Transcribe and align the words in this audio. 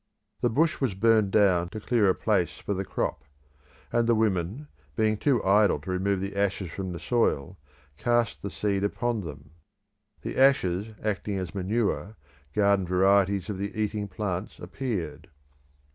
The 0.39 0.49
bush 0.49 0.81
was 0.81 0.95
burnt 0.95 1.29
down 1.29 1.69
to 1.69 1.79
clear 1.79 2.09
a 2.09 2.15
place 2.15 2.57
for 2.57 2.73
the 2.73 2.83
crop, 2.83 3.23
and 3.93 4.09
the 4.09 4.15
women, 4.15 4.67
being 4.95 5.15
too 5.15 5.43
idle 5.43 5.77
to 5.81 5.91
remove 5.91 6.21
the 6.21 6.35
ashes 6.35 6.71
from 6.71 6.91
the 6.91 6.99
soil, 6.99 7.59
cast 7.97 8.41
the 8.41 8.49
seed 8.49 8.83
upon 8.83 9.21
them. 9.21 9.51
The 10.23 10.39
ashes 10.39 10.87
acting 11.03 11.37
as 11.37 11.53
manure, 11.53 12.15
garden 12.55 12.87
varieties 12.87 13.47
of 13.47 13.59
the 13.59 13.79
eating 13.79 14.07
plants 14.07 14.57
appeared. 14.57 15.29